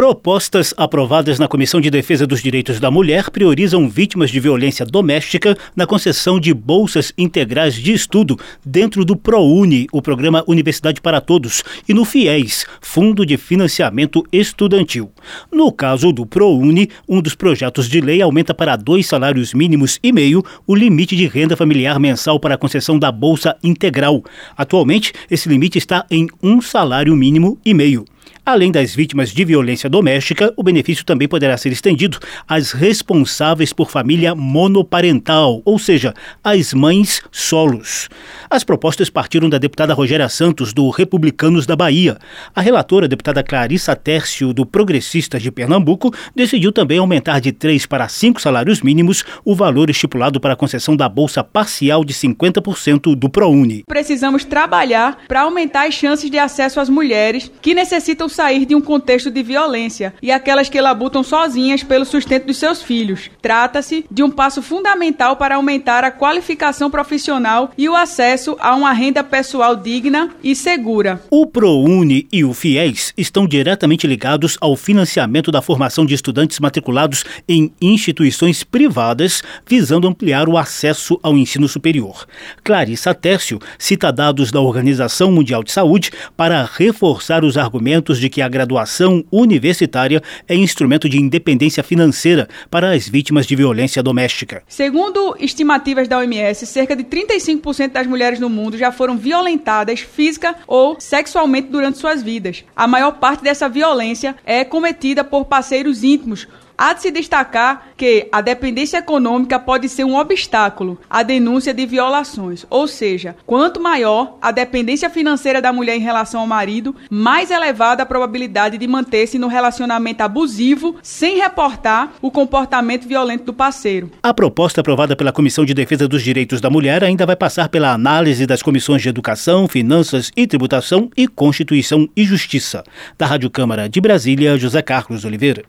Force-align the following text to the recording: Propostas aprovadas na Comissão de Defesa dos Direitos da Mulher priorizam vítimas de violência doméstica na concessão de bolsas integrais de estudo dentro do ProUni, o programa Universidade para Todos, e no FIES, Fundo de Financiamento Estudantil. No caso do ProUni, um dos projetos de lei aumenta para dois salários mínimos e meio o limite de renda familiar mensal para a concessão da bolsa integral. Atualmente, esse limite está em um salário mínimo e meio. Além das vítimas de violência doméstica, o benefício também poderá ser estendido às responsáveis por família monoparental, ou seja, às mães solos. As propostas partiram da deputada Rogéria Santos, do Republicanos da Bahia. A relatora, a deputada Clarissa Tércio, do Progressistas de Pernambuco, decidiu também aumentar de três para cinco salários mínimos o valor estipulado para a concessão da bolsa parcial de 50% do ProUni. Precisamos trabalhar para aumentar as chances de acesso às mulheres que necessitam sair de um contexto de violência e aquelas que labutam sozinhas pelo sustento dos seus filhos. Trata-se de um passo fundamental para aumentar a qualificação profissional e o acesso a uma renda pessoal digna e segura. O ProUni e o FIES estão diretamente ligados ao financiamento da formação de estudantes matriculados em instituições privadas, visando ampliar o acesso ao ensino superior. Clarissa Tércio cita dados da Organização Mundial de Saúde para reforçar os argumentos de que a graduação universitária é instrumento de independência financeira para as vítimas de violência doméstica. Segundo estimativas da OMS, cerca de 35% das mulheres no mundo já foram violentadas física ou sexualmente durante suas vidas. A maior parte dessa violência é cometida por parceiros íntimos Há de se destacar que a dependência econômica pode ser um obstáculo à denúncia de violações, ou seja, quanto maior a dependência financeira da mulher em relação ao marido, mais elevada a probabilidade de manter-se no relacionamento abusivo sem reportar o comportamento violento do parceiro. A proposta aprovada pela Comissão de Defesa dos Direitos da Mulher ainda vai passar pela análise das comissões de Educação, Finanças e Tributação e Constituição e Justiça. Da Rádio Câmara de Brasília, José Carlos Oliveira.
Propostas 0.00 0.72
aprovadas 0.78 1.38
na 1.38 1.46
Comissão 1.46 1.78
de 1.78 1.90
Defesa 1.90 2.26
dos 2.26 2.42
Direitos 2.42 2.80
da 2.80 2.90
Mulher 2.90 3.28
priorizam 3.28 3.86
vítimas 3.86 4.30
de 4.30 4.40
violência 4.40 4.86
doméstica 4.86 5.54
na 5.76 5.86
concessão 5.86 6.40
de 6.40 6.54
bolsas 6.54 7.12
integrais 7.18 7.74
de 7.74 7.92
estudo 7.92 8.38
dentro 8.64 9.04
do 9.04 9.14
ProUni, 9.14 9.86
o 9.92 10.00
programa 10.00 10.42
Universidade 10.46 11.02
para 11.02 11.20
Todos, 11.20 11.62
e 11.86 11.92
no 11.92 12.06
FIES, 12.06 12.64
Fundo 12.80 13.26
de 13.26 13.36
Financiamento 13.36 14.26
Estudantil. 14.32 15.12
No 15.52 15.70
caso 15.70 16.12
do 16.12 16.24
ProUni, 16.24 16.88
um 17.06 17.20
dos 17.20 17.34
projetos 17.34 17.86
de 17.86 18.00
lei 18.00 18.22
aumenta 18.22 18.54
para 18.54 18.76
dois 18.76 19.06
salários 19.06 19.52
mínimos 19.52 19.98
e 20.02 20.14
meio 20.14 20.42
o 20.66 20.74
limite 20.74 21.14
de 21.14 21.26
renda 21.26 21.58
familiar 21.58 22.00
mensal 22.00 22.40
para 22.40 22.54
a 22.54 22.58
concessão 22.58 22.98
da 22.98 23.12
bolsa 23.12 23.54
integral. 23.62 24.24
Atualmente, 24.56 25.12
esse 25.30 25.46
limite 25.46 25.76
está 25.76 26.06
em 26.10 26.26
um 26.42 26.62
salário 26.62 27.14
mínimo 27.14 27.58
e 27.62 27.74
meio. 27.74 28.06
Além 28.44 28.72
das 28.72 28.94
vítimas 28.94 29.30
de 29.30 29.44
violência 29.44 29.88
doméstica, 29.88 30.52
o 30.56 30.62
benefício 30.62 31.04
também 31.04 31.28
poderá 31.28 31.56
ser 31.56 31.70
estendido 31.72 32.18
às 32.48 32.72
responsáveis 32.72 33.72
por 33.72 33.90
família 33.90 34.34
monoparental, 34.34 35.60
ou 35.64 35.78
seja, 35.78 36.14
às 36.42 36.72
mães 36.72 37.22
solos. 37.30 38.08
As 38.48 38.64
propostas 38.64 39.10
partiram 39.10 39.48
da 39.48 39.58
deputada 39.58 39.92
Rogéria 39.92 40.28
Santos, 40.28 40.72
do 40.72 40.88
Republicanos 40.88 41.66
da 41.66 41.76
Bahia. 41.76 42.16
A 42.54 42.60
relatora, 42.62 43.04
a 43.04 43.08
deputada 43.08 43.42
Clarissa 43.42 43.94
Tércio, 43.94 44.54
do 44.54 44.64
Progressistas 44.64 45.42
de 45.42 45.50
Pernambuco, 45.50 46.12
decidiu 46.34 46.72
também 46.72 46.98
aumentar 46.98 47.40
de 47.40 47.52
três 47.52 47.84
para 47.84 48.08
cinco 48.08 48.40
salários 48.40 48.80
mínimos 48.80 49.22
o 49.44 49.54
valor 49.54 49.90
estipulado 49.90 50.40
para 50.40 50.54
a 50.54 50.56
concessão 50.56 50.96
da 50.96 51.08
bolsa 51.08 51.44
parcial 51.44 52.04
de 52.04 52.14
50% 52.14 53.14
do 53.14 53.28
ProUni. 53.28 53.84
Precisamos 53.86 54.44
trabalhar 54.44 55.18
para 55.28 55.42
aumentar 55.42 55.86
as 55.86 55.94
chances 55.94 56.30
de 56.30 56.38
acesso 56.38 56.80
às 56.80 56.88
mulheres 56.88 57.50
que 57.60 57.74
necessitam 57.74 58.29
sair 58.30 58.64
de 58.64 58.74
um 58.74 58.80
contexto 58.80 59.30
de 59.30 59.42
violência 59.42 60.14
e 60.22 60.30
aquelas 60.30 60.68
que 60.68 60.80
labutam 60.80 61.22
sozinhas 61.22 61.82
pelo 61.82 62.04
sustento 62.04 62.46
dos 62.46 62.56
seus 62.56 62.82
filhos. 62.82 63.30
Trata-se 63.42 64.04
de 64.10 64.22
um 64.22 64.30
passo 64.30 64.62
fundamental 64.62 65.36
para 65.36 65.56
aumentar 65.56 66.04
a 66.04 66.10
qualificação 66.10 66.90
profissional 66.90 67.70
e 67.76 67.88
o 67.88 67.96
acesso 67.96 68.56
a 68.60 68.74
uma 68.74 68.92
renda 68.92 69.24
pessoal 69.24 69.76
digna 69.76 70.30
e 70.42 70.54
segura. 70.54 71.20
O 71.30 71.46
ProUni 71.46 72.26
e 72.32 72.44
o 72.44 72.54
FIES 72.54 73.12
estão 73.16 73.46
diretamente 73.46 74.06
ligados 74.06 74.56
ao 74.60 74.76
financiamento 74.76 75.50
da 75.50 75.60
formação 75.60 76.06
de 76.06 76.14
estudantes 76.14 76.58
matriculados 76.60 77.24
em 77.48 77.72
instituições 77.80 78.62
privadas, 78.62 79.42
visando 79.66 80.06
ampliar 80.06 80.48
o 80.48 80.56
acesso 80.56 81.18
ao 81.22 81.36
ensino 81.36 81.68
superior. 81.68 82.26
Clarissa 82.62 83.14
Tércio 83.14 83.58
cita 83.78 84.12
dados 84.12 84.50
da 84.52 84.60
Organização 84.60 85.32
Mundial 85.32 85.64
de 85.64 85.72
Saúde 85.72 86.10
para 86.36 86.68
reforçar 86.70 87.44
os 87.44 87.56
argumentos 87.56 88.19
de 88.20 88.28
que 88.28 88.42
a 88.42 88.48
graduação 88.48 89.24
universitária 89.30 90.22
é 90.48 90.54
instrumento 90.54 91.08
de 91.08 91.18
independência 91.18 91.82
financeira 91.82 92.48
para 92.70 92.92
as 92.92 93.08
vítimas 93.08 93.46
de 93.46 93.56
violência 93.56 94.02
doméstica. 94.02 94.62
Segundo 94.68 95.36
estimativas 95.40 96.06
da 96.06 96.18
OMS, 96.18 96.66
cerca 96.66 96.94
de 96.94 97.04
35% 97.04 97.92
das 97.92 98.06
mulheres 98.06 98.38
no 98.38 98.50
mundo 98.50 98.76
já 98.76 98.92
foram 98.92 99.16
violentadas 99.16 100.00
física 100.00 100.54
ou 100.66 100.96
sexualmente 100.98 101.68
durante 101.68 101.98
suas 101.98 102.22
vidas. 102.22 102.64
A 102.76 102.86
maior 102.86 103.12
parte 103.12 103.42
dessa 103.42 103.68
violência 103.68 104.36
é 104.44 104.64
cometida 104.64 105.24
por 105.24 105.46
parceiros 105.46 106.04
íntimos 106.04 106.46
Há 106.82 106.94
de 106.94 107.02
se 107.02 107.10
destacar 107.10 107.88
que 107.94 108.26
a 108.32 108.40
dependência 108.40 108.96
econômica 108.96 109.58
pode 109.58 109.86
ser 109.86 110.04
um 110.04 110.16
obstáculo 110.16 110.98
à 111.10 111.22
denúncia 111.22 111.74
de 111.74 111.84
violações, 111.84 112.64
ou 112.70 112.88
seja, 112.88 113.36
quanto 113.44 113.82
maior 113.82 114.38
a 114.40 114.50
dependência 114.50 115.10
financeira 115.10 115.60
da 115.60 115.74
mulher 115.74 115.96
em 115.96 116.00
relação 116.00 116.40
ao 116.40 116.46
marido, 116.46 116.96
mais 117.10 117.50
elevada 117.50 118.02
a 118.02 118.06
probabilidade 118.06 118.78
de 118.78 118.86
manter-se 118.86 119.38
no 119.38 119.46
relacionamento 119.46 120.22
abusivo 120.22 120.96
sem 121.02 121.36
reportar 121.36 122.14
o 122.22 122.30
comportamento 122.30 123.06
violento 123.06 123.44
do 123.44 123.52
parceiro. 123.52 124.10
A 124.22 124.32
proposta 124.32 124.80
aprovada 124.80 125.14
pela 125.14 125.32
Comissão 125.32 125.66
de 125.66 125.74
Defesa 125.74 126.08
dos 126.08 126.22
Direitos 126.22 126.62
da 126.62 126.70
Mulher 126.70 127.04
ainda 127.04 127.26
vai 127.26 127.36
passar 127.36 127.68
pela 127.68 127.92
análise 127.92 128.46
das 128.46 128.62
comissões 128.62 129.02
de 129.02 129.10
Educação, 129.10 129.68
Finanças 129.68 130.32
e 130.34 130.46
Tributação 130.46 131.10
e 131.14 131.28
Constituição 131.28 132.08
e 132.16 132.24
Justiça. 132.24 132.82
Da 133.18 133.26
Rádio 133.26 133.50
Câmara 133.50 133.86
de 133.86 134.00
Brasília, 134.00 134.56
José 134.56 134.80
Carlos 134.80 135.26
Oliveira. 135.26 135.58